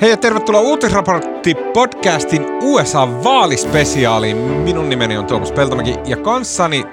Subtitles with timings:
[0.00, 4.36] Hei ja tervetuloa Uutisraportti-podcastin USA-vaalispesiaaliin.
[4.36, 6.84] Minun nimeni on Tuomas Peltomäki ja kanssani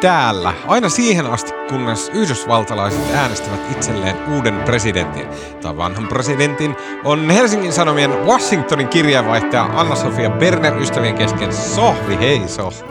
[0.00, 5.26] täällä aina siihen asti, kunnes yhdysvaltalaiset äänestävät itselleen uuden presidentin
[5.62, 12.18] tai vanhan presidentin, on Helsingin Sanomien Washingtonin kirjeenvaihtaja Anna-Sofia Berner ystävien kesken Sohvi.
[12.18, 12.88] Hei Sohvi.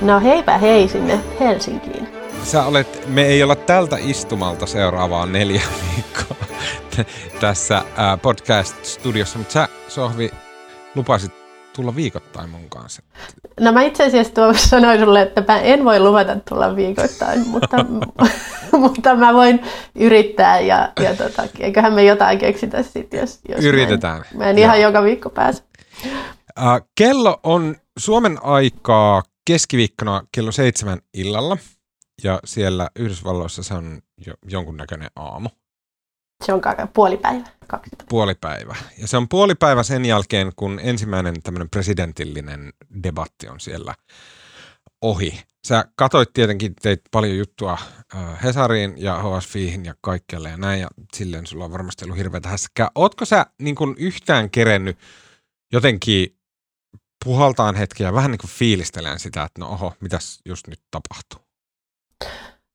[0.00, 2.08] No heipä hei sinne Helsinkiin.
[2.44, 5.62] Sä olet, me ei olla tältä istumalta seuraavaa neljä
[5.96, 6.45] viikkoa
[7.40, 7.82] tässä
[8.22, 10.30] podcast-studiossa, mutta sä Sohvi
[10.94, 11.32] lupasit
[11.76, 13.02] tulla viikoittain mun kanssa.
[13.60, 17.76] No mä itse asiassa tuossa sanoin sulle, että mä en voi luvata tulla viikoittain, mutta,
[18.82, 19.60] mutta mä voin
[19.94, 24.18] yrittää ja, ja tota, eiköhän me jotain keksitä sitten, jos, jos Yritetään.
[24.18, 25.62] Mä en, mä en ihan joka viikko pääse.
[26.06, 31.58] Uh, kello on Suomen aikaa keskiviikkona kello seitsemän illalla
[32.24, 35.48] ja siellä Yhdysvalloissa se on jo jonkunnäköinen aamu.
[36.44, 36.60] Se on
[36.94, 37.44] puolipäivä.
[38.08, 38.76] Puolipäivä.
[38.98, 43.94] Ja se on puolipäivä sen jälkeen, kun ensimmäinen tämmöinen presidentillinen debatti on siellä
[45.02, 45.42] ohi.
[45.66, 47.78] Sä katoit tietenkin, teit paljon juttua
[48.42, 52.90] Hesariin ja HSFiihin ja kaikkialle ja näin, ja silleen sulla on varmasti ollut hirveätä hässäkää.
[52.94, 54.98] Ootko sä niin kuin yhtään kerennyt
[55.72, 56.36] jotenkin
[57.24, 58.50] puhaltaan hetkiä vähän niin kuin
[59.18, 61.46] sitä, että no oho, mitäs just nyt tapahtuu?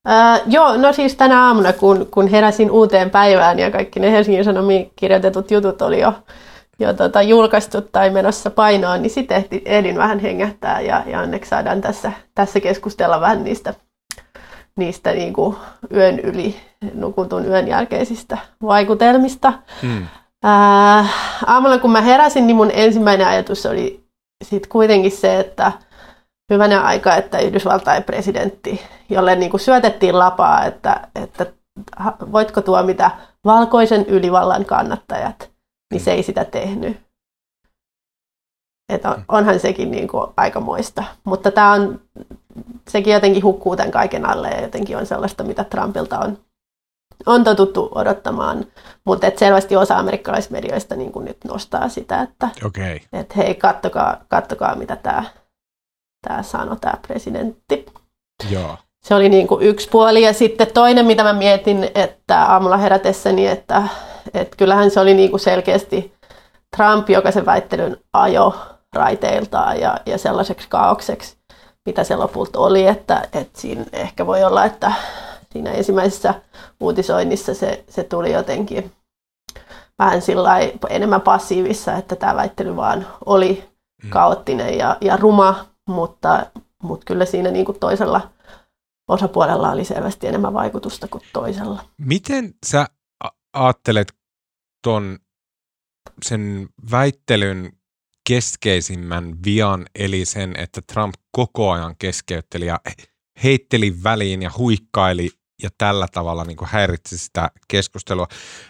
[0.08, 4.44] Uh, joo, no siis tänä aamuna, kun, kun heräsin uuteen päivään ja kaikki ne Helsingin
[4.44, 6.14] Sanomiin kirjoitetut jutut oli jo,
[6.80, 11.82] jo tota, julkaistu tai menossa painoon, niin sitten ehdin vähän hengähtää ja, ja onneksi saadaan
[11.82, 13.74] tässä, tässä keskustella vähän niistä,
[14.78, 15.56] niistä niin kuin
[15.94, 16.56] yön yli
[16.94, 19.54] nukutun yön jälkeisistä vaikutelmista.
[19.82, 20.08] Hmm.
[20.46, 21.10] Uh,
[21.46, 24.04] aamulla kun mä heräsin, niin mun ensimmäinen ajatus oli
[24.44, 25.72] sitten kuitenkin se, että–
[26.52, 31.46] hyvänä aika, että Yhdysvaltain presidentti, jolle niin kuin syötettiin lapaa, että, että
[32.32, 33.12] voitko tuomita
[33.46, 35.50] valkoisen ylivallan kannattajat,
[35.94, 36.98] niin se ei sitä tehnyt.
[38.94, 41.04] Että on, onhan sekin niin kuin aikamoista.
[41.23, 42.02] Mutta tämä on,
[42.88, 46.38] sekin jotenkin hukkuu tämän kaiken alle ja jotenkin on sellaista, mitä Trumpilta on,
[47.26, 48.66] on totuttu odottamaan.
[49.06, 53.00] Mutta et selvästi osa amerikkalaismedioista niin kuin nyt nostaa sitä, että okay.
[53.14, 55.23] et hei, kattokaa, kattokaa mitä tämä
[56.21, 57.86] tämä sanoi tämä presidentti.
[58.49, 58.77] Joo.
[59.04, 60.21] Se oli niin kuin yksi puoli.
[60.21, 63.83] Ja sitten toinen, mitä mä mietin, että aamulla herätessäni, että,
[64.33, 66.14] että kyllähän se oli niin kuin selkeästi
[66.76, 68.55] Trump, joka sen väittelyn ajo
[68.93, 71.37] raiteiltaan ja, ja sellaiseksi kaaukseksi,
[71.86, 74.92] mitä se lopulta oli, että, että siinä ehkä voi olla, että
[75.54, 76.33] siinä ensimmäisessä
[76.80, 78.92] uutisoinnissa se, se tuli jotenkin
[79.99, 80.21] vähän
[80.89, 83.70] enemmän passiivissa, että tämä väittely vaan oli
[84.04, 84.10] mm.
[84.10, 86.52] kaoottinen ja, ja ruma, mutta,
[86.83, 88.31] mutta kyllä siinä niin kuin toisella
[89.08, 91.86] osapuolella oli selvästi enemmän vaikutusta kuin toisella.
[91.97, 92.87] Miten sä
[93.53, 94.14] ajattelet
[94.83, 95.19] ton
[96.25, 97.73] sen väittelyn
[98.27, 102.80] keskeisimmän vian, eli sen, että Trump koko ajan keskeytteli ja
[103.43, 105.30] heitteli väliin ja huikkaili
[105.63, 108.27] ja tällä tavalla niin kuin häiritsi sitä keskustelua.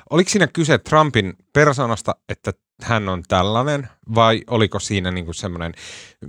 [0.10, 2.52] Oliko siinä kyse Trumpin persoonasta, että
[2.82, 5.74] hän on tällainen, vai oliko siinä niin kuin semmoinen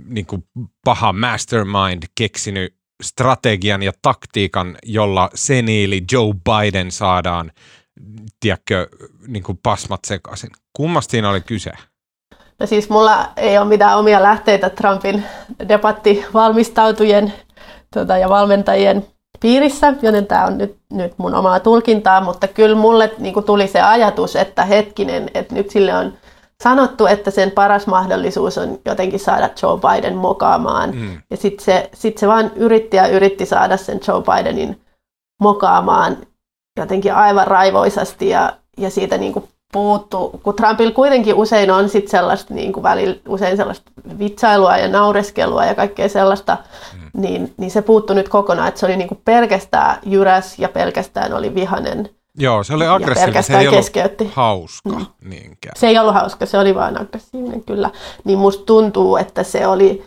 [0.07, 0.43] niin kuin
[0.85, 7.51] paha mastermind keksinyt strategian ja taktiikan, jolla seniili Joe Biden saadaan,
[8.39, 8.87] tiedätkö,
[9.27, 10.49] niin kuin pasmat sekaisin?
[10.73, 11.71] Kummasta siinä oli kyse?
[12.59, 15.23] No siis mulla ei ole mitään omia lähteitä Trumpin
[15.69, 17.33] debattivalmistautujen
[17.93, 19.07] tota, ja valmentajien
[19.39, 23.81] piirissä, joten tämä on nyt, nyt mun omaa tulkintaa, mutta kyllä mulle niin tuli se
[23.81, 26.13] ajatus, että hetkinen, että nyt sille on
[26.63, 30.95] sanottu, että sen paras mahdollisuus on jotenkin saada Joe Biden mokaamaan.
[30.95, 31.21] Mm.
[31.29, 34.81] Ja sitten se, sit se vaan yritti ja yritti saada sen Joe Bidenin
[35.41, 36.17] mokaamaan
[36.79, 42.07] jotenkin aivan raivoisasti ja, ja siitä niin kuin puuttu, kun Trumpilla kuitenkin usein on sit
[42.07, 46.57] sellaista niin kuin välillä, usein sellaista vitsailua ja naureskelua ja kaikkea sellaista,
[46.93, 47.21] mm.
[47.21, 51.33] niin, niin se puuttu nyt kokonaan, että se oli niin kuin pelkästään jyräs ja pelkästään
[51.33, 54.23] oli vihanen Joo, se oli aggressiivinen, se ei keskeytti.
[54.23, 55.05] ollut hauska mm.
[55.23, 55.75] niinkään.
[55.79, 57.91] Se ei ollut hauska, se oli vain aggressiivinen kyllä.
[58.23, 60.03] Niin musta tuntuu, että se oli,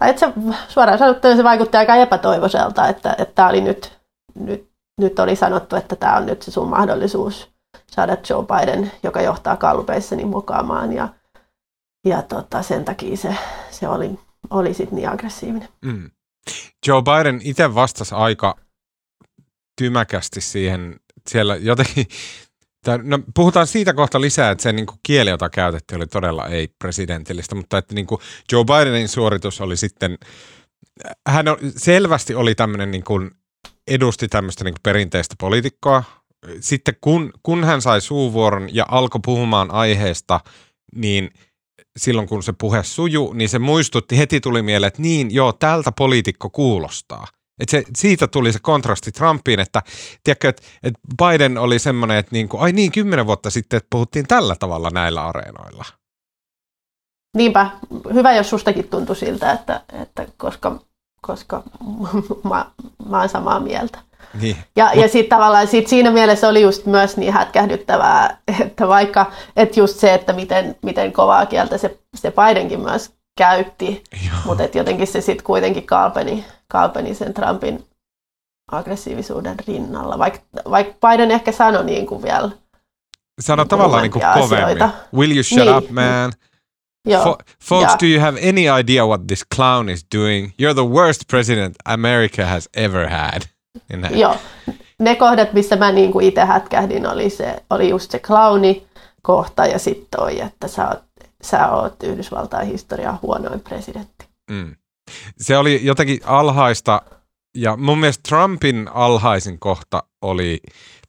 [0.00, 0.32] tai että se
[0.68, 3.98] suoraan sanottuna se vaikutti aika epätoivoiselta, että, että tämä oli nyt,
[4.34, 4.70] nyt,
[5.00, 7.50] nyt oli sanottu, että tämä on nyt se sun mahdollisuus
[7.86, 10.92] saada Joe Biden, joka johtaa kallupeissa, niin mukaamaan.
[10.92, 11.08] Ja,
[12.04, 13.36] ja tota, sen takia se,
[13.70, 14.18] se oli,
[14.50, 15.68] oli sitten niin aggressiivinen.
[15.84, 16.10] Mm.
[16.86, 18.56] Joe Biden itse vastasi aika
[19.78, 22.06] tymäkästi siihen siellä jotenkin,
[23.02, 27.54] no, puhutaan siitä kohta lisää, että se niin kuin kieli, jota käytettiin, oli todella ei-presidentillistä,
[27.54, 28.20] mutta että niin kuin
[28.52, 30.18] Joe Bidenin suoritus oli sitten,
[31.28, 33.30] hän on, selvästi oli tämmöinen niin kuin,
[33.88, 36.04] edusti tämmöistä niin kuin perinteistä poliitikkoa,
[36.60, 40.40] sitten kun, kun hän sai suuvuoron ja alkoi puhumaan aiheesta,
[40.94, 41.30] niin
[41.96, 45.92] silloin kun se puhe suju, niin se muistutti, heti tuli mieleen, että niin, joo, tältä
[45.92, 47.26] poliitikko kuulostaa.
[47.60, 49.82] Et se, siitä tuli se kontrasti Trumpiin, että,
[50.24, 53.86] tiedätkö, että, että Biden oli semmoinen, että niin kuin, ai niin, kymmenen vuotta sitten, että
[53.90, 55.84] puhuttiin tällä tavalla näillä areenoilla.
[57.36, 57.70] Niinpä,
[58.14, 60.80] hyvä jos sustakin tuntui siltä, että, että koska,
[61.20, 61.62] koska
[62.50, 62.66] mä,
[63.08, 63.98] mä oon samaa mieltä.
[64.40, 64.56] Niin.
[64.76, 69.80] Ja, ja sitten tavallaan sit siinä mielessä oli just myös niin hätkähdyttävää, että vaikka että
[69.80, 74.04] just se, että miten, miten kovaa kieltä se, se Bidenkin myös käytti,
[74.44, 77.86] mutta jotenkin se sitten kuitenkin kalpeni, kalpeni sen Trumpin
[78.72, 80.40] aggressiivisuuden rinnalla, vaikka
[80.70, 82.50] vaik Biden ehkä sanoi niin kuin vielä
[83.40, 84.78] Sano tavallaan niin kuin kovemmin.
[85.14, 85.76] Will you shut niin.
[85.76, 86.32] up, man?
[87.06, 87.38] Joo.
[87.64, 87.98] folks, ja.
[88.00, 90.52] do you have any idea what this clown is doing?
[90.62, 93.42] You're the worst president America has ever had.
[93.88, 94.36] Niin Joo.
[94.98, 98.86] Ne kohdat, missä mä niin itse hätkähdin, oli, se, oli just se clowni
[99.22, 100.98] kohta ja sitten toi, että sä oot,
[101.42, 104.28] sä oot Yhdysvaltain historian huonoin presidentti.
[104.50, 104.76] Mm.
[105.36, 107.02] Se oli jotenkin alhaista
[107.56, 110.60] ja mun mielestä Trumpin alhaisin kohta oli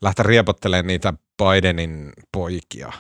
[0.02, 1.14] lähteä riepottelemaan niitä
[1.44, 2.92] Bidenin poikia.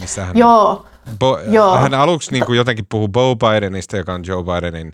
[0.00, 0.86] Missä hän, Joo.
[1.18, 1.76] Bo, Joo.
[1.76, 4.92] Hän aluksi niin kuin jotenkin puhuu Bo Bidenista, joka on Joe Bidenin,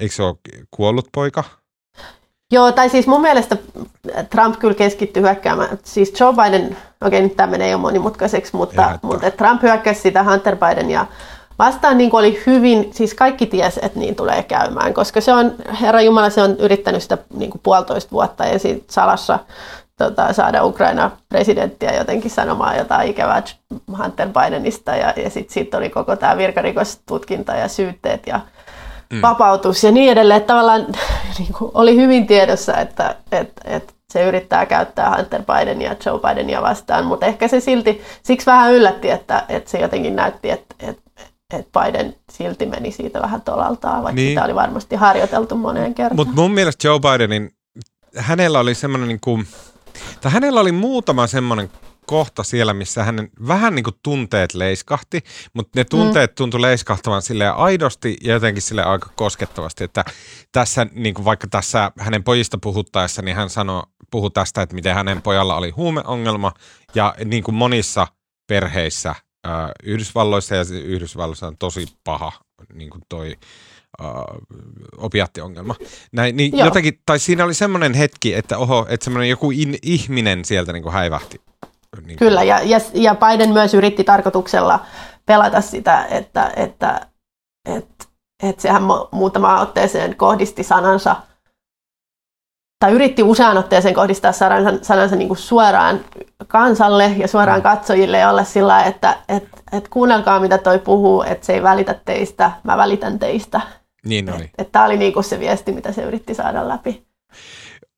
[0.00, 0.36] eikö se ole
[0.70, 1.44] kuollut poika?
[2.50, 3.56] Joo, tai siis mun mielestä
[4.30, 5.78] Trump kyllä keskittyi hyökkäämään.
[5.82, 6.76] Siis Joe Biden,
[7.06, 11.06] okei nyt tämä menee jo monimutkaiseksi, mutta, mutta Trump hyökkäsi sitä Hunter Bidenia
[11.58, 15.54] vastaan niin kuin oli hyvin, siis kaikki tiesi, että niin tulee käymään, koska se on,
[15.80, 19.38] herra Jumala, se on yrittänyt sitä niin kuin puolitoista vuotta ensin salassa
[19.98, 23.42] tota, saada Ukraina presidenttiä jotenkin sanomaan jotain ikävää
[24.02, 28.40] Hunter Bidenista ja, ja sitten sit oli koko tämä virkarikostutkinta ja syytteet ja
[29.10, 29.22] mm.
[29.22, 30.42] vapautus ja niin edelleen.
[30.42, 30.86] Tavallaan
[31.38, 36.20] niin kuin, oli hyvin tiedossa, että, että, että se yrittää käyttää Hunter Bidenia ja Joe
[36.20, 40.74] Bidenia vastaan, mutta ehkä se silti, siksi vähän yllätti, että, että se jotenkin näytti, että,
[40.78, 41.02] että,
[41.54, 44.28] että Biden silti meni siitä vähän tolaltaan, vaikka niin.
[44.28, 46.16] sitä oli varmasti harjoiteltu moneen kertaan.
[46.16, 47.50] Mutta mun mielestä Joe Bidenin,
[48.16, 49.46] hänellä oli semmoinen niin kuin,
[50.20, 51.70] tai hänellä oli muutama semmoinen
[52.06, 55.20] kohta siellä, missä hänen vähän niin kuin tunteet leiskahti,
[55.54, 56.34] mutta ne tunteet mm.
[56.34, 60.04] tuntui leiskahtavan sille aidosti ja jotenkin sille aika koskettavasti, että
[60.52, 64.94] tässä, niin kuin vaikka tässä hänen pojista puhuttaessa, niin hän sanoi, puhui tästä, että miten
[64.94, 66.52] hänen pojalla oli huumeongelma
[66.94, 68.06] ja niin kuin monissa
[68.46, 69.14] perheissä
[69.44, 72.32] ää, Yhdysvalloissa ja Yhdysvalloissa on tosi paha
[72.74, 73.36] niin kuin toi
[74.00, 74.06] uh,
[74.96, 75.74] opiattiongelma.
[76.12, 80.44] Näin, niin jotenkin, tai siinä oli semmoinen hetki, että oho, että semmoinen joku in, ihminen
[80.44, 81.40] sieltä niin kuin häivähti
[82.06, 84.80] niin Kyllä, ja, ja, ja Biden myös yritti tarkoituksella
[85.26, 87.06] pelata sitä, että, että,
[87.68, 88.04] että,
[88.42, 91.16] että sehän muutama otteeseen kohdisti sanansa,
[92.84, 96.00] tai yritti usean otteeseen kohdistaa sanansa, sanansa niin kuin suoraan
[96.46, 97.62] kansalle ja suoraan mm.
[97.62, 101.94] katsojille ja olla sillä että, että, että kuunnelkaa mitä toi puhuu, että se ei välitä
[101.94, 103.60] teistä, mä välitän teistä.
[104.06, 104.50] Niin oli.
[104.72, 107.06] Tämä oli niin kuin se viesti, mitä se yritti saada läpi.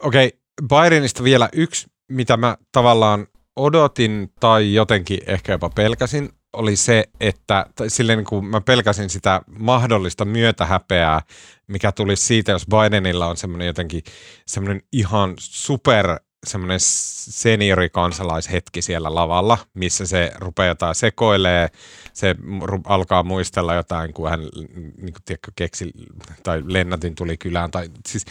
[0.02, 0.38] Okei, okay.
[0.68, 3.26] Bidenista vielä yksi, mitä mä tavallaan
[3.56, 9.42] odotin tai jotenkin ehkä jopa pelkäsin, oli se, että silleen niin kuin mä pelkäsin sitä
[9.58, 11.22] mahdollista myötähäpeää,
[11.66, 14.02] mikä tuli siitä, jos Bidenilla on semmoinen jotenkin
[14.46, 21.68] semmoinen ihan super semmoinen seniorikansalaishetki siellä lavalla, missä se rupeaa jotain sekoilee,
[22.12, 22.34] se
[22.84, 25.92] alkaa muistella jotain, kun hän niin kuin, tiedätkö, keksi,
[26.42, 28.24] tai Lennatin tuli kylään, tai siis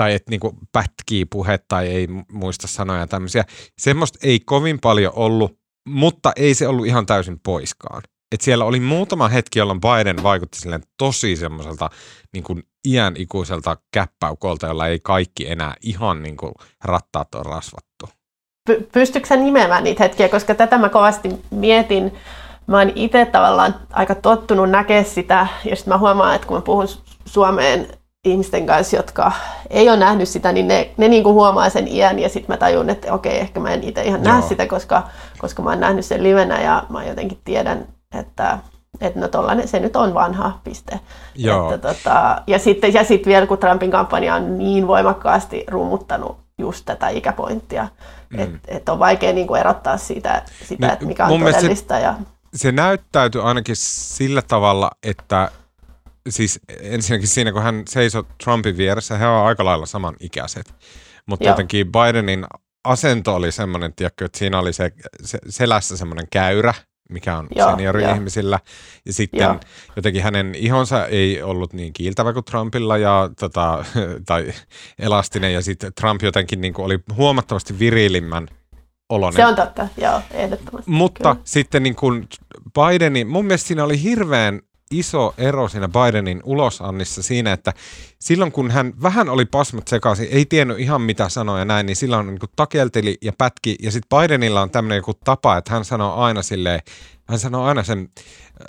[0.00, 3.44] tai että niinku pätkii puhe tai ei muista sanoja tämmöisiä.
[3.78, 8.02] Semmoista ei kovin paljon ollut, mutta ei se ollut ihan täysin poiskaan.
[8.34, 11.90] Et siellä oli muutama hetki, jolloin Biden vaikutti silleen tosi semmoiselta
[12.32, 12.44] niin
[12.88, 16.52] iän ikuiselta käppäukolta, jolla ei kaikki enää ihan niin kuin
[16.84, 18.08] rattaat on rasvattu.
[18.70, 22.14] Py- pystytkö sä nimeämään niitä hetkiä, koska tätä mä kovasti mietin.
[22.66, 26.62] Mä oon itse tavallaan aika tottunut näkeä sitä, ja sitten mä huomaan, että kun mä
[26.62, 26.88] puhun
[27.24, 29.32] Suomeen ihmisten kanssa, jotka
[29.70, 32.56] ei ole nähnyt sitä, niin ne, ne niin kuin huomaa sen iän ja sitten mä
[32.56, 34.32] tajun, että okei, ehkä mä en itse ihan Joo.
[34.32, 35.08] näe sitä, koska,
[35.38, 38.58] koska mä oon nähnyt sen livenä ja mä jotenkin tiedän, että,
[39.00, 41.00] että no tollanen, se nyt on vanha piste.
[41.34, 41.74] Joo.
[41.74, 46.84] Että, tota, ja sitten ja sit vielä, kun Trumpin kampanja on niin voimakkaasti rummuttanut just
[46.84, 47.88] tätä ikäpointtia,
[48.30, 48.38] mm.
[48.38, 51.94] että et on vaikea niin kuin erottaa siitä, sitä, no, että mikä on todellista.
[51.94, 52.14] Se, ja...
[52.54, 55.50] se näyttäytyy ainakin sillä tavalla, että
[56.28, 60.74] siis ensinnäkin siinä, kun hän seisoi Trumpin vieressä, he ovat aika lailla samanikäiset.
[61.26, 62.46] Mutta jotenkin Bidenin
[62.84, 66.74] asento oli semmoinen, tiedätkö, että siinä oli se, se selässä semmoinen käyrä,
[67.10, 68.58] mikä on seniori-ihmisillä.
[69.06, 69.60] Ja sitten Joo.
[69.96, 73.84] jotenkin hänen ihonsa ei ollut niin kiiltävä kuin Trumpilla ja, tota,
[74.26, 74.52] tai
[74.98, 75.54] elastinen.
[75.54, 78.48] Ja sitten Trump jotenkin niin kuin oli huomattavasti virilimmän
[79.08, 79.36] oloinen.
[79.36, 80.90] Se on totta, joo, ehdottomasti.
[80.90, 81.44] Mutta kyllä.
[81.44, 82.28] sitten niin kuin
[82.74, 87.72] Bidenin, mun mielestä siinä oli hirveän iso ero siinä Bidenin ulosannissa siinä, että
[88.18, 91.96] silloin kun hän vähän oli pasmat sekaisin, ei tiennyt ihan mitä sanoa ja näin, niin
[91.96, 93.76] silloin niin kuin takelteli ja pätki.
[93.82, 96.80] Ja sitten Bidenilla on tämmöinen joku tapa, että hän sanoo aina silleen,
[97.28, 98.08] hän sanoo aina sen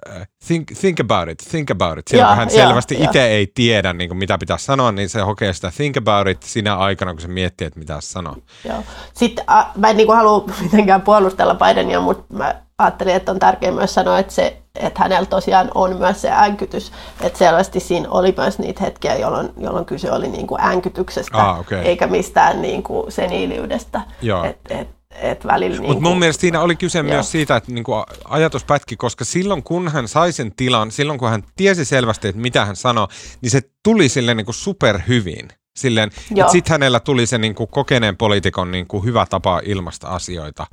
[0.10, 2.08] uh, think, think about it, think about it.
[2.08, 5.54] Silloin kun hän selvästi itse ei tiedä, niin kuin mitä pitäisi sanoa, niin se hokee
[5.54, 8.36] sitä think about it sinä aikana, kun se miettii, että mitä sanoa.
[8.66, 8.84] Joo.
[9.14, 13.40] Sitten äh, mä en niin kuin halua mitenkään puolustella Bidenia, mutta mä ajattelin, että on
[13.40, 16.92] tärkeää myös sanoa, että, se, että hänellä tosiaan on myös se äänkytys.
[17.22, 21.60] Että selvästi siinä oli myös niitä hetkiä, jolloin, jolloin kyse oli niin kuin äänkytyksestä, ah,
[21.60, 21.80] okay.
[21.80, 24.02] eikä mistään niin kuin seniiliydestä.
[24.50, 27.08] Et, et, et välillä Mutta niin mun mielestä siinä oli kyse joo.
[27.08, 31.20] myös siitä, että niin kuin ajatus pätki, koska silloin kun hän sai sen tilan, silloin
[31.20, 33.08] kun hän tiesi selvästi, että mitä hän sanoi,
[33.42, 35.48] niin se tuli sille niin kuin superhyvin.
[35.76, 40.08] Silleen, että sitten hänellä tuli se niin kuin kokeneen poliitikon niin kuin hyvä tapa ilmasta
[40.08, 40.68] asioita.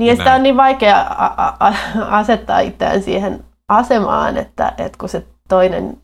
[0.00, 1.72] Niin ja sitä on niin vaikea a- a-
[2.20, 5.98] asettaa itseään siihen asemaan, että, että kun se toinen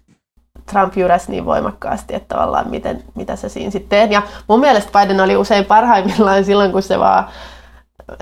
[0.66, 4.10] Trump jyräsi niin voimakkaasti, että tavallaan miten, mitä se siinä sitten teet.
[4.10, 7.24] Ja mun mielestä Biden oli usein parhaimmillaan silloin, kun se vaan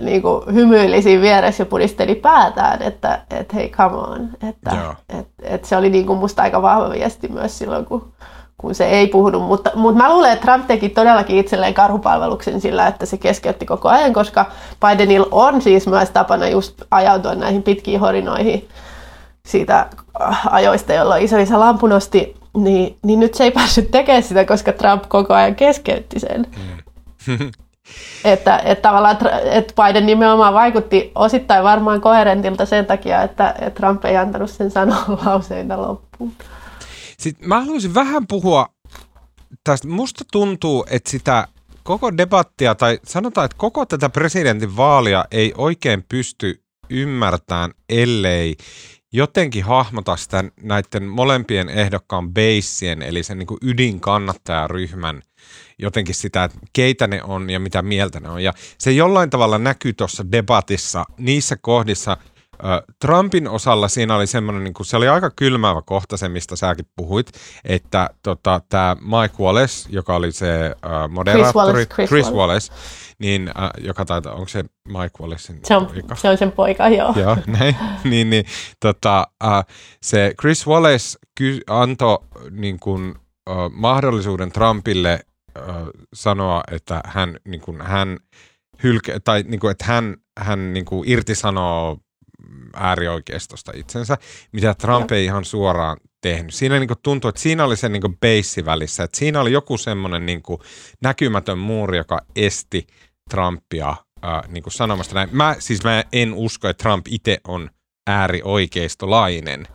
[0.00, 4.28] niin kuin hymyili siinä vieressä ja pudisteli päätään, että et, hei, come on.
[4.48, 4.70] Että,
[5.18, 8.12] et, et se oli niin kuin musta aika vahva viesti myös silloin, kun
[8.58, 9.42] kun se ei puhunut.
[9.42, 13.88] Mutta, mutta mä luulen, että Trump teki todellakin itselleen karhupalveluksen sillä, että se keskeytti koko
[13.88, 14.46] ajan, koska
[14.80, 18.68] Bidenilla on siis myös tapana just ajautua näihin pitkiin horinoihin
[19.46, 19.86] siitä
[20.50, 25.04] ajoista, jolloin isoisä lampu nosti, niin, niin nyt se ei päässyt tekemään sitä, koska Trump
[25.08, 26.46] koko ajan keskeytti sen.
[27.26, 27.50] Mm.
[28.24, 34.04] että, että tavallaan että Biden nimenomaan vaikutti osittain varmaan koherentilta sen takia, että, että Trump
[34.04, 36.32] ei antanut sen sanoa lauseita loppuun.
[37.18, 38.68] Sitten mä haluaisin vähän puhua
[39.64, 39.88] tästä.
[39.88, 41.48] Musta tuntuu, että sitä
[41.82, 48.56] koko debattia, tai sanotaan, että koko tätä presidentin vaalia ei oikein pysty ymmärtämään, ellei
[49.12, 55.22] jotenkin hahmota sitä näiden molempien ehdokkaan beissien, eli sen niin ydinkannattajaryhmän
[55.78, 58.42] jotenkin sitä, että keitä ne on ja mitä mieltä ne on.
[58.42, 62.16] Ja se jollain tavalla näkyy tuossa debatissa niissä kohdissa–
[63.00, 66.86] Trumpin osalla siinä oli semmoinen, niin kuin, se oli aika kylmäävä kohta se, mistä säkin
[66.96, 67.32] puhuit,
[67.64, 72.72] että tota, tämä Mike Wallace, joka oli se uh, moderaattori, Chris Wallace, Chris Chris Wallace.
[72.72, 72.72] Wallace
[73.18, 76.14] niin, uh, joka taitaa, onko se Mike Wallacein se on, poika?
[76.14, 77.14] Se on sen poika, joo.
[77.16, 77.76] joo, näin.
[78.04, 78.44] niin, niin,
[78.80, 82.18] tota, uh, se Chris Wallace ky- antoi
[82.50, 83.14] niin kuin,
[83.50, 85.20] uh, mahdollisuuden Trumpille
[85.58, 88.18] uh, sanoa, että hän, niin kuin, hän
[88.82, 91.98] hylke, tai niin kuin, että hän, hän niin kuin irtisanoo
[92.74, 94.18] äärioikeistosta itsensä,
[94.52, 96.54] mitä Trump ei ihan suoraan tehnyt.
[96.54, 100.26] Siinä niin tuntui, että siinä oli se niin beissi välissä, että siinä oli joku semmoinen
[100.26, 100.42] niin
[101.02, 102.86] näkymätön muuri, joka esti
[103.30, 105.28] Trumpia ää, niin sanomasta näin.
[105.32, 107.70] Mä, siis mä en usko, että Trump itse on
[108.06, 109.66] äärioikeistolainen.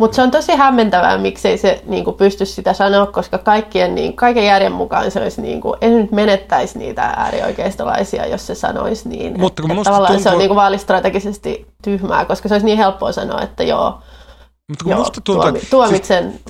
[0.00, 4.44] Mutta se on tosi hämmentävää, miksei se niinku pysty sitä sanoa, koska kaikkien, niin, kaiken
[4.44, 9.40] järjen mukaan se olisi, niinku, ei nyt menettäisi niitä äärioikeistolaisia, jos se sanoisi niin.
[9.40, 10.22] Mutta kun et, tavallaan tuntuu...
[10.22, 14.00] se on niinku vaalistrategisesti tyhmää, koska se olisi niin helppoa sanoa, että joo,
[14.70, 16.44] mutta kun Joo, musta tuntuu, tuomi, tuomitsen siis,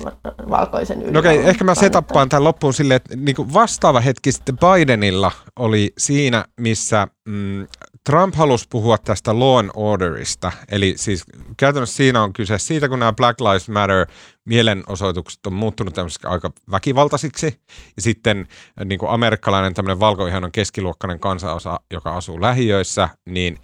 [0.49, 1.11] valkoisen yli.
[1.11, 5.31] No okei, okay, ehkä mä setappaan tämän loppuun silleen, että niin vastaava hetki sitten Bidenilla
[5.59, 7.67] oli siinä, missä mm,
[8.05, 10.51] Trump halusi puhua tästä law and orderista.
[10.71, 11.23] Eli siis
[11.57, 14.07] käytännössä siinä on kyse siitä, kun nämä Black Lives Matter
[14.45, 17.61] mielenosoitukset on muuttunut tämmöisiksi aika väkivaltaisiksi.
[17.95, 18.47] Ja sitten
[18.85, 23.57] niin kuin amerikkalainen tämmöinen valkoihanon keskiluokkainen kansanosa, joka asuu lähiöissä, niin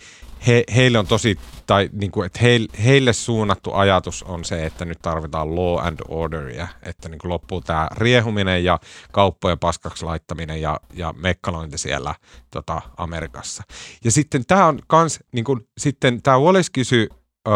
[0.47, 4.85] he, heille on tosi, tai niin kuin, että heille, heille suunnattu ajatus on se, että
[4.85, 8.79] nyt tarvitaan law and orderia, että niin kuin loppuu tämä riehuminen ja
[9.11, 12.15] kauppojen paskaksi laittaminen ja, ja mekkalointi siellä
[12.51, 13.63] tota, Amerikassa.
[14.03, 17.53] Ja sitten tämä on kans, niin kuin, sitten tämä Wallace kysyi uh,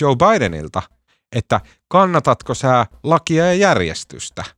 [0.00, 0.82] Joe Bidenilta,
[1.36, 4.44] että kannatatko sä lakia ja järjestystä–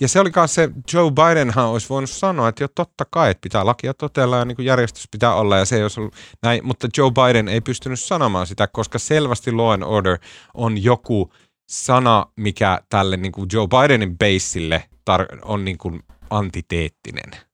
[0.00, 3.40] ja se oli myös se, Joe Bidenhan olisi voinut sanoa, että jo totta kai, että
[3.40, 6.66] pitää lakia totella ja niin kuin järjestys pitää olla ja se ei olisi ollut näin,
[6.66, 10.18] mutta Joe Biden ei pystynyt sanomaan sitä, koska selvästi law and order
[10.54, 11.32] on joku
[11.68, 17.45] sana, mikä tälle niin kuin Joe Bidenin baseille tar- on niin kuin antiteettinen.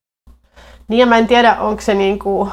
[0.88, 2.50] Niin ja mä en tiedä, onko se niin kuin,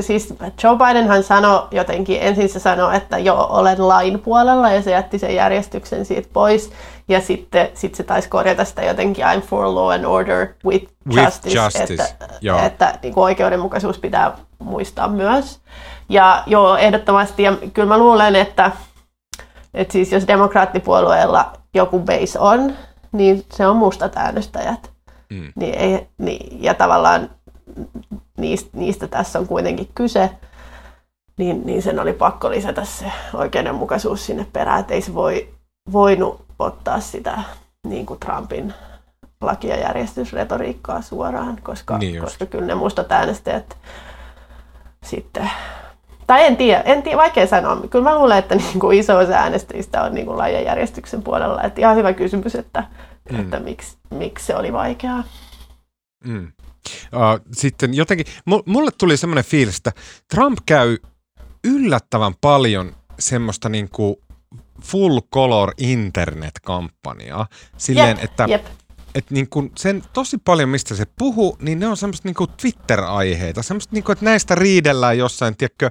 [0.00, 4.90] siis Joe Bidenhan sanoi jotenkin, ensin se sanoi, että joo, olen lain puolella ja se
[4.90, 6.72] jätti sen järjestyksen siitä pois.
[7.08, 11.24] Ja sitten sit se taisi korjata sitä jotenkin I'm for law and order with, with
[11.24, 12.02] justice, justice.
[12.02, 12.58] että, joo.
[12.58, 15.60] että niin kuin oikeudenmukaisuus pitää muistaa myös.
[16.08, 18.70] Ja joo, ehdottomasti, ja kyllä mä luulen, että,
[19.74, 22.72] että siis jos demokraattipuolueella joku base on,
[23.12, 24.90] niin se on mustat äänestäjät.
[25.30, 25.52] Mm.
[25.56, 27.30] Niin ei, niin, ja tavallaan
[28.38, 30.30] niistä, niistä tässä on kuitenkin kyse,
[31.38, 35.48] niin, niin sen oli pakko lisätä se oikeudenmukaisuus sinne perään, että ei se voi,
[35.92, 37.38] voinut ottaa sitä
[37.86, 38.74] niin kuin Trumpin
[39.40, 42.24] laki- ja järjestysretoriikkaa suoraan, koska, Niin just.
[42.24, 43.76] koska kyllä ne mustat äänestäjät
[45.04, 45.50] sitten,
[46.26, 47.80] tai en tiedä, en tiedä, vaikea sanoa.
[47.90, 51.62] Kyllä mä luulen, että niin kuin iso osa äänestäjistä on niin kuin lajien järjestyksen puolella.
[51.62, 52.84] Että ihan hyvä kysymys, että,
[53.32, 53.40] mm.
[53.40, 55.24] että miksi, miksi se oli vaikeaa.
[56.24, 56.52] Mm.
[57.04, 59.92] Uh, sitten jotenkin, mu- mulle tuli semmoinen fiilis, että
[60.34, 60.96] Trump käy
[61.64, 64.16] yllättävän paljon semmoista niin kuin
[64.82, 67.46] full color internet-kampanjaa.
[67.76, 68.66] Silleen, Jep, että, Jep.
[69.14, 72.50] että niin kuin sen tosi paljon, mistä se puhuu, niin ne on semmoista niin kuin
[72.60, 73.62] Twitter-aiheita.
[73.62, 75.90] Semmoista, niin kuin, että näistä riidellään jossain, tiedätkö,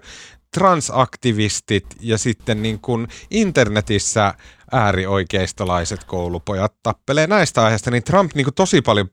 [0.54, 4.34] transaktivistit ja sitten niin kuin internetissä
[4.72, 9.10] äärioikeistolaiset koulupojat tappelee näistä aiheista, niin Trump niin kuin tosi paljon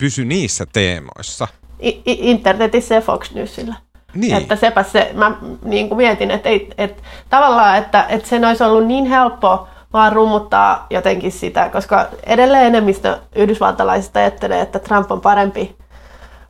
[0.00, 1.48] pysy niissä teemoissa.
[1.82, 3.74] I- internetissä ja Fox Newsilla.
[4.14, 5.32] Niin, Että sepä se, mä
[5.64, 10.12] niin kuin mietin, että, ei, että tavallaan, että, että sen olisi ollut niin helppo vaan
[10.12, 15.76] rummuttaa jotenkin sitä, koska edelleen enemmistö yhdysvaltalaisista ajattelee, että Trump on parempi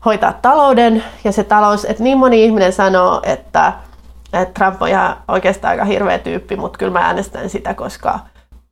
[0.05, 3.73] hoitaa talouden ja se talous, että niin moni ihminen sanoo, että,
[4.33, 8.19] että Trump on ihan oikeastaan aika hirveä tyyppi, mutta kyllä mä äänestän sitä, koska,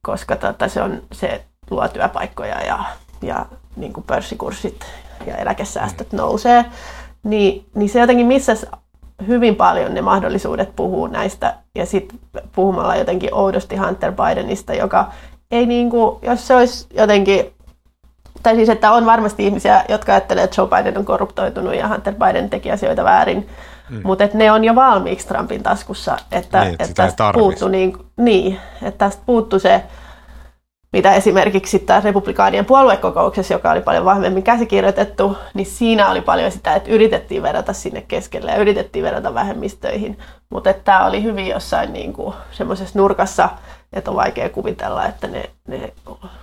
[0.02, 2.78] koska tota, se, on, se luo työpaikkoja ja,
[3.22, 3.46] ja
[3.76, 4.84] niin kuin pörssikurssit
[5.26, 6.64] ja eläkesäästöt nousee,
[7.22, 8.56] niin, niin se jotenkin missä
[9.26, 12.18] hyvin paljon ne mahdollisuudet puhua näistä ja sitten
[12.54, 15.12] puhumalla jotenkin oudosti Hunter Bidenista, joka
[15.50, 17.52] ei niin kuin, jos se olisi jotenkin
[18.42, 22.14] tai siis, että on varmasti ihmisiä, jotka ajattelee, että Joe Biden on korruptoitunut ja Hunter
[22.14, 23.48] Biden teki asioita väärin,
[23.90, 24.00] mm.
[24.04, 27.96] mutta että ne on jo valmiiksi Trumpin taskussa, että, Niin, että että tästä puuttu niin,
[28.16, 29.82] niin, että tästä puuttu se,
[30.92, 36.74] mitä esimerkiksi tässä republikaanien puoluekokouksessa, joka oli paljon vahvemmin käsikirjoitettu, niin siinä oli paljon sitä,
[36.74, 40.18] että yritettiin vedota sinne keskelle ja yritettiin vedota vähemmistöihin,
[40.50, 43.48] mutta tämä oli hyvin jossain niin kuin semmoisessa nurkassa,
[43.92, 45.92] että on vaikea kuvitella, että ne, ne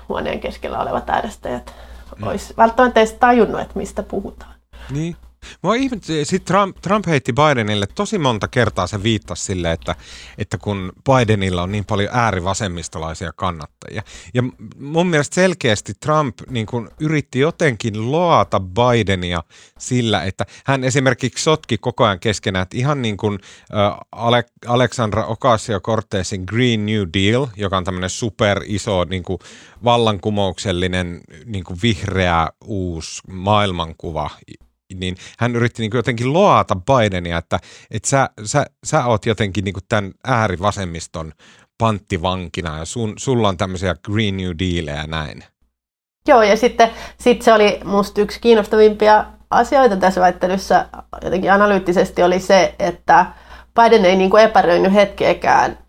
[0.09, 1.73] huoneen keskellä olevat äänestäjät
[2.19, 2.27] mm.
[2.27, 4.53] olisi välttämättä edes tajunnut, että mistä puhutaan.
[4.91, 5.15] Niin.
[5.61, 9.95] Mua ihmetytti, sit Trump, Trump heitti Bidenille tosi monta kertaa se viittasi sille, että,
[10.37, 14.03] että kun Bidenilla on niin paljon äärivasemmistolaisia kannattajia.
[14.33, 14.43] Ja
[14.79, 19.43] mun mielestä selkeästi Trump niin kun yritti jotenkin loata Bidenia
[19.79, 23.39] sillä, että hän esimerkiksi sotki koko ajan keskenään, että ihan niin kuin
[24.11, 29.39] Ale- Alexandra Ocasio-Cortezin Green New Deal, joka on tämmöinen super iso niin kuin
[29.83, 34.29] vallankumouksellinen niin kuin vihreä uusi maailmankuva,
[34.93, 37.59] niin hän yritti niin jotenkin loata Bidenia, että,
[37.91, 41.31] että sä, sä, sä oot jotenkin niin kuin tämän äärivasemmiston
[41.77, 45.43] panttivankina ja sun, sulla on tämmöisiä Green New Dealeja ja näin.
[46.27, 50.89] Joo, ja sitten sit se oli musta yksi kiinnostavimpia asioita tässä väittelyssä
[51.23, 53.25] jotenkin analyyttisesti oli se, että
[53.75, 55.84] Biden ei niin kuin epäröinyt hetkeäkään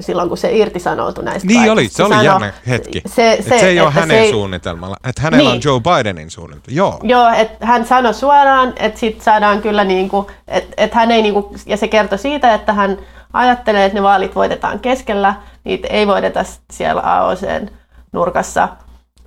[0.00, 1.72] silloin, kun se irtisanoutui näistä Niin kaikista.
[1.72, 3.02] oli, se oli sanoi- jännä hetki.
[3.06, 5.56] Se, Se, se ei ole hänen se ei- suunnitelmalla, että hänellä Niin.
[5.56, 6.76] on Joe Bidenin suunnitelma.
[6.76, 6.98] Joo.
[7.02, 11.54] Joo, että hän sanoi suoraan, että sit saadaan kyllä niinku, että et hän ei niinku,
[11.66, 12.96] ja se kertoi siitä, että hän
[13.32, 15.34] ajattelee, että ne vaalit voitetaan keskellä,
[15.64, 17.68] niitä ei voideta siellä AOCn
[18.12, 18.68] nurkassa,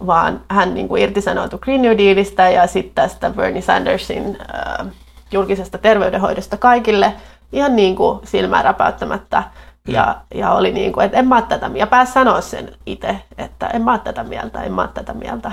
[0.05, 4.37] vaan hän niinku irtisanoutui Green New Dealista ja sitten tästä Bernie Sandersin
[4.81, 4.87] äh,
[5.31, 7.13] julkisesta terveydenhoidosta kaikille
[7.51, 9.43] ihan niin kuin silmää räpäyttämättä.
[9.87, 13.21] Ja, ja oli niin kuin, että en mä ole tätä, ja pääsi sanoa sen itse,
[13.37, 15.51] että en mä ole tätä mieltä, en mä ole tätä mieltä.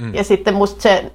[0.00, 0.14] Mm.
[0.14, 1.12] Ja sitten musta se,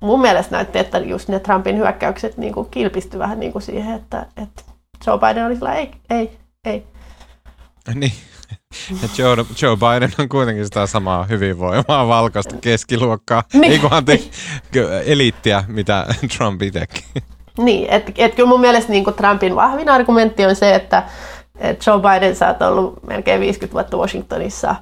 [0.00, 3.94] mun mielestä näytti, että just ne Trumpin hyökkäykset niin kuin kilpistyi vähän niin kuin siihen,
[3.94, 4.62] että, että
[5.06, 6.86] Joe Biden oli sillä ei, ei, ei.
[7.94, 8.12] Niin.
[9.02, 13.72] Ja Joe, Joe Biden on kuitenkin sitä samaa hyvinvoimaa valkoista keskiluokkaa, Niin.
[13.72, 14.30] eikö anteeksi,
[15.04, 17.04] eliittiä, mitä Trump itsekin.
[17.58, 21.02] Niin, että et kyllä mun mielestä niin kuin Trumpin vahvin argumentti on se, että
[21.58, 24.74] et Joe Biden sä oot ollut melkein 50 vuotta Washingtonissa,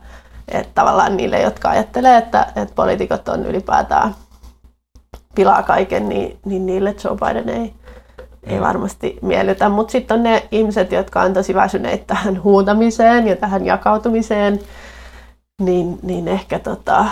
[0.49, 4.15] että tavallaan niille, jotka ajattelee, että, että poliitikot on ylipäätään
[5.35, 7.75] pilaa kaiken, niin, niin niille Joe Biden ei,
[8.43, 9.69] ei varmasti miellytä.
[9.69, 14.61] Mutta sitten on ne ihmiset, jotka on tosi väsyneitä tähän huutamiseen ja tähän jakautumiseen,
[15.61, 17.05] niin, niin ehkä tota,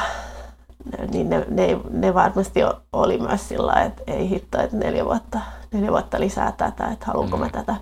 [1.13, 2.61] niin ne, ne, ne varmasti
[2.93, 5.41] oli myös sillä että ei hitto, että neljä vuotta,
[5.73, 7.77] neljä vuotta lisää tätä, että haluanko mä tätä.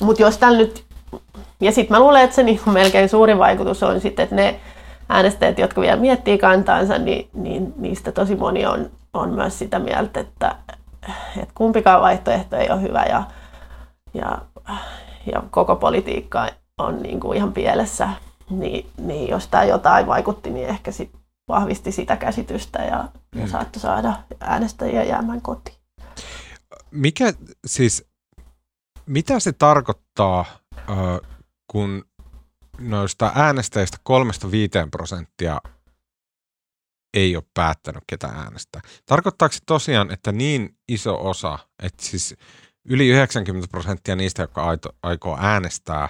[0.00, 0.85] Mutta jos tällä nyt,
[1.60, 4.60] ja sitten mä luulen, että se niinku melkein suurin vaikutus on sitten, että ne
[5.08, 10.20] äänestäjät, jotka vielä miettii kantaansa, niin, niin niistä tosi moni on, on myös sitä mieltä,
[10.20, 10.56] että,
[11.36, 13.22] että kumpikaan vaihtoehto ei ole hyvä ja,
[14.14, 14.38] ja,
[15.32, 16.46] ja koko politiikka
[16.78, 18.08] on niin kuin ihan pielessä.
[18.50, 21.10] Niin, niin jos tämä jotain vaikutti, niin ehkä sit
[21.48, 23.48] vahvisti sitä käsitystä ja, ja Mm.
[23.48, 25.76] saattoi saada äänestäjiä jäämään kotiin.
[26.90, 27.32] mikä
[27.66, 28.04] siis,
[29.06, 30.44] mitä se tarkoittaa,
[31.76, 32.04] kun
[32.78, 35.60] noista äänestäjistä kolmesta viiteen prosenttia
[37.14, 38.80] ei ole päättänyt, ketä äänestää.
[39.06, 42.36] Tarkoittaako se tosiaan, että niin iso osa, että siis
[42.88, 46.08] yli 90 prosenttia niistä, jotka aikoo äänestää,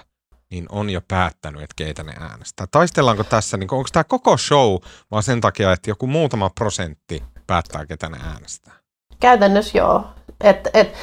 [0.51, 2.67] niin on jo päättänyt, että keitä ne äänestää.
[2.71, 4.77] Taistellaanko tässä, niin onko tämä koko show
[5.11, 8.75] vaan sen takia, että joku muutama prosentti päättää, ketä ne äänestää?
[9.21, 10.07] Käytännössä joo.
[10.41, 10.97] Et, et,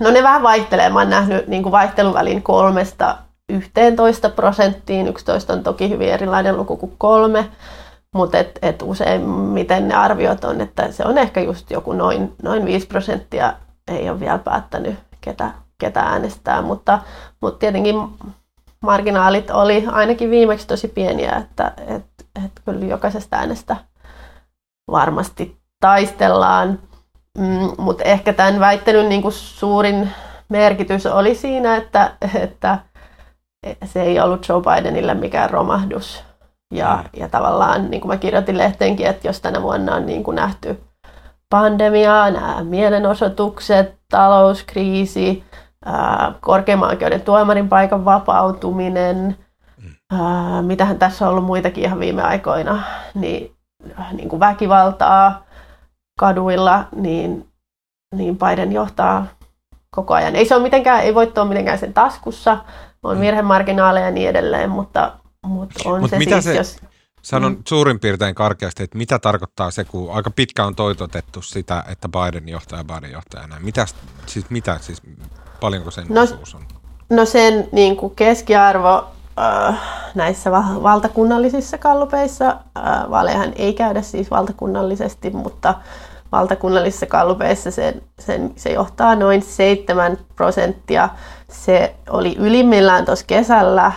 [0.00, 0.90] no ne vähän vaihtelee.
[0.90, 5.08] Mä oon nähnyt niin vaihteluvälin kolmesta 11 prosenttiin.
[5.08, 7.50] 11 on toki hyvin erilainen luku kuin kolme.
[8.14, 12.64] Mutta et, et useimmiten ne arviot on, että se on ehkä just joku noin, noin
[12.64, 13.52] 5 prosenttia
[13.88, 16.62] ei ole vielä päättänyt, ketä, ketä äänestää.
[16.62, 16.98] Mutta,
[17.40, 17.96] mutta tietenkin
[18.80, 22.04] marginaalit oli ainakin viimeksi tosi pieniä, että et,
[22.44, 23.76] et kyllä jokaisesta äänestä
[24.90, 26.78] varmasti taistellaan.
[27.38, 30.10] Mm, mutta ehkä tämän väittelyn niin kuin suurin
[30.48, 32.78] merkitys oli siinä, että, että
[33.84, 36.24] se ei ollut Joe Bidenille mikään romahdus.
[36.74, 37.20] Ja, mm.
[37.20, 40.80] ja tavallaan, niin kuin mä kirjoitin lehteenkin, että jos tänä vuonna on niin kuin nähty
[41.50, 45.44] pandemia, nämä mielenosoitukset, talouskriisi,
[45.84, 49.36] ää, korkeimman oikeuden tuomarin paikan vapautuminen,
[49.82, 50.18] mm.
[50.20, 52.82] ää, mitähän tässä on ollut muitakin ihan viime aikoina,
[53.14, 53.56] niin,
[54.12, 55.44] niin kuin väkivaltaa
[56.18, 57.48] kaduilla, niin,
[58.14, 59.26] niin Biden johtaa
[59.94, 60.36] koko ajan.
[60.36, 62.58] Ei se ole mitenkään, ei voitto ole mitenkään sen taskussa,
[63.02, 63.20] on mm.
[63.20, 66.76] virhemarginaaleja ja niin edelleen, mutta, mutta on Mut se mitä siis, se, jos...
[67.22, 67.62] Sanon mm.
[67.68, 72.48] suurin piirtein karkeasti, että mitä tarkoittaa se, kun aika pitkä on toitotettu sitä, että Biden
[72.48, 73.64] johtaa ja Biden johtaa näin.
[73.64, 73.86] Mitä,
[74.26, 75.02] siis, mitä, siis
[75.60, 76.62] paljonko sen no, osuus on?
[77.10, 79.06] No sen niin kuin keskiarvo
[79.38, 79.80] äh,
[80.14, 80.52] näissä
[80.82, 85.74] valtakunnallisissa kallupeissa, äh, vaalejahan ei käydä siis valtakunnallisesti, mutta
[86.34, 91.08] valtakunnallisissa kallupeissa sen, sen, se johtaa noin 7 prosenttia.
[91.50, 93.92] Se oli ylimmillään tuossa kesällä,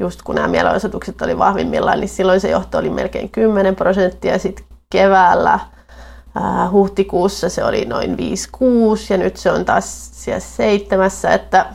[0.00, 4.38] just kun nämä mielenosoitukset oli vahvimmillaan, niin silloin se johto oli melkein 10 prosenttia.
[4.38, 5.58] Sitten keväällä
[6.34, 8.18] ää, huhtikuussa se oli noin 5-6
[9.10, 11.66] ja nyt se on taas siellä seitsemässä, että,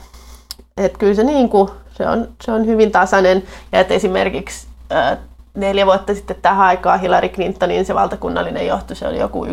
[0.78, 5.18] että kyllä se, niin kuin, se, on, se on hyvin tasainen ja että esimerkiksi ää,
[5.58, 9.50] neljä vuotta sitten tähän aikaan Hillary Clintonin se valtakunnallinen johto, se oli joku 1-2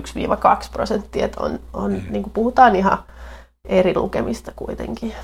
[0.73, 2.03] prosenttia, että on, on, mm.
[2.11, 2.99] niin kuin puhutaan ihan
[3.69, 5.15] eri lukemista kuitenkin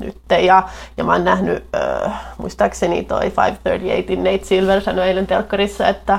[0.00, 0.16] nyt.
[0.46, 6.18] Ja, ja mä oon nähnyt, äh, muistaakseni toi 538 Nate Silver sanoi eilen telkkarissa, että,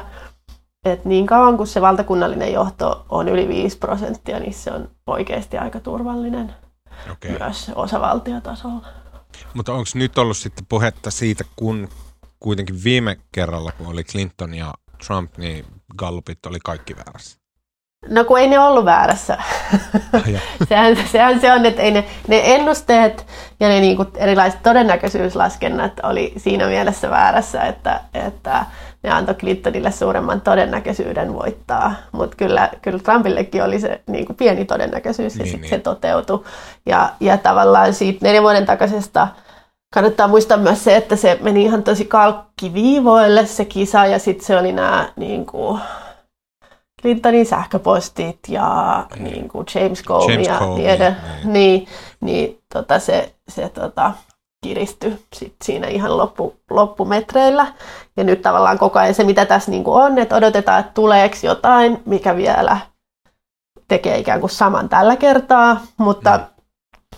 [0.85, 5.57] että niin kauan kuin se valtakunnallinen johto on yli 5 prosenttia, niin se on oikeasti
[5.57, 6.55] aika turvallinen
[7.11, 7.37] okay.
[7.39, 8.87] myös osavaltiotasolla.
[9.53, 11.89] Mutta onko nyt ollut sitten puhetta siitä, kun
[12.45, 14.73] kuitenkin viime kerralla, kun oli Clinton ja
[15.07, 15.65] Trump, niin
[15.97, 17.37] Gallupit oli kaikki väärässä?
[18.09, 19.37] No kun ei ne ollut väärässä.
[20.69, 23.27] Sehän, sehän se on, että ei ne, ne ennusteet
[23.59, 28.65] ja ne niinku erilaiset todennäköisyyslaskennat oli siinä mielessä väärässä, että, että
[29.03, 31.95] ne antoi Clintonille suuremman todennäköisyyden voittaa.
[32.11, 35.69] Mutta kyllä, kyllä Trumpillekin oli se niinku pieni todennäköisyys ja niin, sitten niin.
[35.69, 36.43] se toteutui.
[36.85, 39.27] Ja, ja tavallaan siitä neljän vuoden takaisesta
[39.95, 44.57] kannattaa muistaa myös se, että se meni ihan tosi kalkkiviivoille se kisa ja sitten se
[44.57, 45.79] oli nämä niin kuin,
[47.01, 49.23] Clintonin sähköpostit ja mm.
[49.23, 51.87] niin kuin James Comey James ja Comey, niin, niin, niin,
[52.21, 54.11] niin tota, se, se tota,
[54.63, 57.67] kiristyi sit siinä ihan loppu, loppumetreillä.
[58.17, 61.35] Ja nyt tavallaan koko ajan se, mitä tässä niin kuin on, että odotetaan, että tuleeko
[61.43, 62.77] jotain, mikä vielä
[63.87, 66.54] tekee ikään kuin saman tällä kertaa, mutta, mm.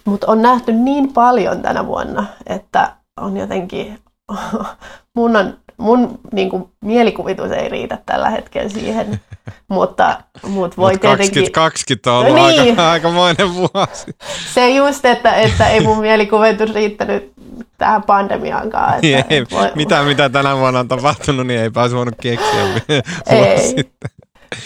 [0.05, 3.99] Mutta on nähty niin paljon tänä vuonna, että on jotenkin,
[5.15, 9.19] mun on mun niin kuin, mielikuvitus ei riitä tällä hetkellä siihen,
[9.67, 11.51] mutta, mutta voi Mut tietenkin...
[11.51, 12.69] 2020 on ollut no niin.
[12.69, 14.15] aika, aikamoinen vuosi.
[14.53, 17.33] Se just, että, että ei mun mielikuvitus riittänyt
[17.77, 18.93] tähän pandemiaankaan.
[18.93, 19.71] Että, ei, voi...
[19.75, 22.81] mitä, mitä tänä vuonna on tapahtunut, niin ei pääs voinut keksiä
[23.29, 23.67] ei.
[23.67, 24.09] sitten.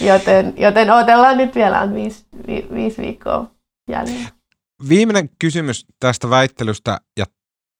[0.01, 3.45] Joten, joten odotellaan nyt vielä on viisi, vi, viisi viikkoa
[3.89, 4.40] jäljellä.
[4.89, 7.25] Viimeinen kysymys tästä väittelystä, ja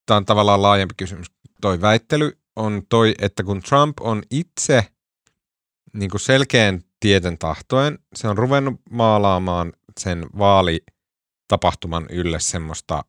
[0.06, 1.28] tämä on tavallaan laajempi kysymys.
[1.62, 4.86] Toi väittely on toi, että kun Trump on itse
[5.94, 13.04] niin kuin selkeän tieten tahtoen, se on ruvennut maalaamaan sen vaalitapahtuman ylle semmoista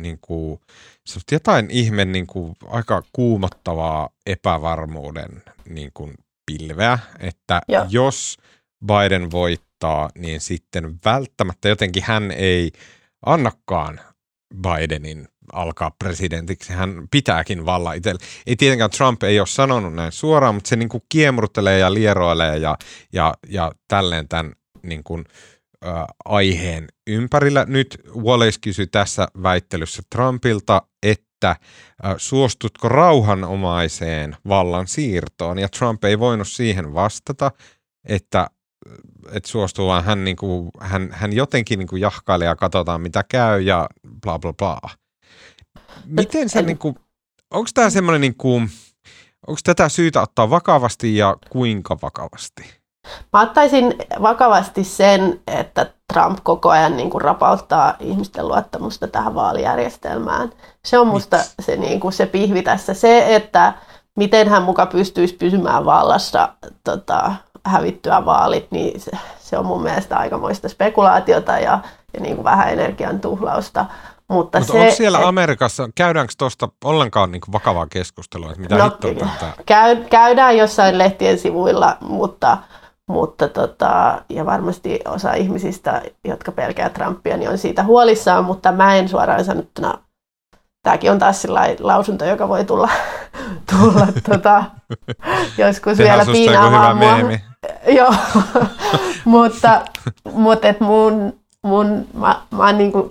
[0.00, 0.60] niin kuin,
[1.06, 6.14] semmoista jotain ihme niin kuin, aika kuumottavaa epävarmuuden niin kuin,
[6.46, 7.86] pilveä, että Joo.
[7.90, 8.38] jos
[8.86, 12.72] Biden voittaa, niin sitten välttämättä jotenkin hän ei
[13.26, 14.00] annakaan
[14.62, 16.72] Bidenin alkaa presidentiksi.
[16.72, 18.20] Hän pitääkin valla itselle.
[18.46, 22.58] Ei tietenkään Trump ei ole sanonut näin suoraan, mutta se niin kuin kiemurtelee ja lieroilee
[22.58, 22.76] ja,
[23.12, 25.24] ja, ja tälleen tämän niin kuin
[25.86, 27.64] äh, aiheen ympärillä.
[27.68, 36.18] Nyt Wallace kysyi tässä väittelyssä Trumpilta, että äh, suostutko rauhanomaiseen vallan siirtoon, ja Trump ei
[36.18, 37.50] voinut siihen vastata,
[38.08, 38.46] että
[39.32, 43.24] että suostuu, vaan hän, niin kuin, hän, hän jotenkin niin kuin jahkailee ja katsotaan mitä
[43.28, 43.86] käy ja
[44.22, 44.78] bla bla bla.
[46.04, 46.96] Miten sä, niin kuin,
[47.50, 48.70] onko tämä semmoinen, niin kuin,
[49.46, 52.82] onko tätä syytä ottaa vakavasti ja kuinka vakavasti?
[53.32, 60.52] Mä ottaisin vakavasti sen, että Trump koko ajan niin kuin rapauttaa ihmisten luottamusta tähän vaalijärjestelmään.
[60.84, 62.94] Se on musta se, niin kuin se pihvi tässä.
[62.94, 63.72] Se, että
[64.16, 67.34] miten hän muka pystyisi pysymään vallassa tota,
[67.66, 71.78] hävittyä vaalit, niin se, se on mun mielestä aikamoista spekulaatiota ja,
[72.14, 73.86] ja niin kuin vähän energian tuhlausta.
[74.28, 78.60] Mutta, Mutta se, onko siellä et, Amerikassa, käydäänkö tuosta ollenkaan niin kuin vakavaa keskustelua, että
[78.60, 82.58] mitä no, hittoa käy, Käydään jossain lehtien sivuilla, mutta,
[83.08, 88.96] mutta tota, ja varmasti osa ihmisistä, jotka pelkää Trumpia, niin on siitä huolissaan, mutta mä
[88.96, 89.98] en suoraan sanottuna,
[90.82, 91.46] tämäkin on taas
[91.80, 92.90] lausunto, joka voi tulla,
[93.70, 94.64] tulla tota,
[95.58, 97.16] joskus Tehän vielä piinaamaan mua.
[97.16, 97.51] Meemi.
[97.86, 98.14] Joo,
[99.24, 99.80] mutta,
[100.32, 103.10] mutta et mun, mun, mä, mä, niin kuin,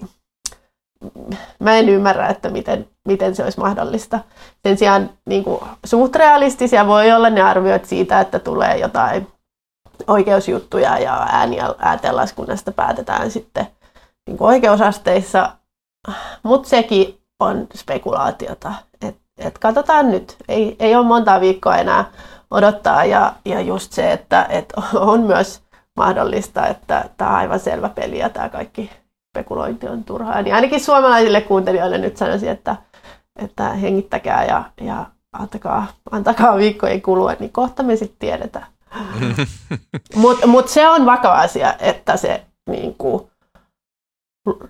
[1.59, 4.19] mä en ymmärrä, että miten, miten se olisi mahdollista.
[4.63, 9.27] Sen sijaan niin kuin, suht realistisia voi olla ne arviot siitä, että tulee jotain
[10.07, 11.57] oikeusjuttuja ja ääni-
[12.75, 13.67] päätetään sitten
[14.27, 15.51] niin kuin oikeusasteissa.
[16.43, 18.73] Mutta sekin on spekulaatiota.
[19.01, 20.35] Et, et katsotaan nyt.
[20.47, 22.05] Ei, ei ole montaa viikkoa enää
[22.51, 23.05] odottaa.
[23.05, 25.61] Ja, ja just se, että et on myös
[25.95, 28.91] mahdollista, että tämä on aivan selvä peli ja tämä kaikki
[29.31, 30.41] spekulointi on turhaa.
[30.41, 32.75] Niin ainakin suomalaisille kuuntelijoille nyt sanoisin, että,
[33.35, 38.67] että hengittäkää ja, ja antakaa, antakaa viikkojen kulua, niin kohta me sitten tiedetään.
[40.15, 43.27] Mutta mut se on vakava asia, että se niin kuin,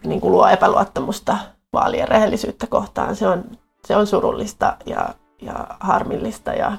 [0.03, 1.37] niin kuin luo epäluottamusta
[1.73, 3.15] vaalien rehellisyyttä kohtaan.
[3.15, 3.43] Se on,
[3.87, 5.09] se on surullista ja,
[5.41, 6.77] ja harmillista ja,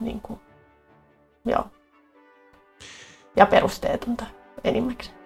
[0.00, 0.40] niin kuin,
[1.44, 1.70] joo.
[3.36, 4.24] ja perusteetonta
[4.64, 5.16] enimmäkseen.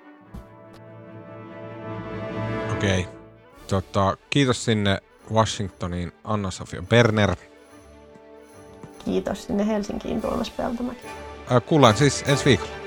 [2.72, 3.00] Okei.
[3.00, 3.12] Okay.
[3.68, 4.98] Tota, kiitos sinne
[5.32, 7.36] Washingtoniin Anna-Sofia Berner.
[9.04, 11.06] Kiitos sinne Helsinkiin Tuomas Peltomäki.
[11.66, 12.79] Kuullaan siis ensi viikolla.